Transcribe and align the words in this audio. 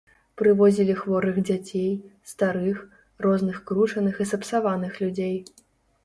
Прывозілі 0.41 0.93
хворых 0.99 1.35
дзяцей, 1.47 1.91
старых, 2.31 2.79
розных 3.25 3.59
кручаных 3.67 4.15
і 4.25 4.27
сапсаваных 4.31 4.97
людзей. 5.05 5.37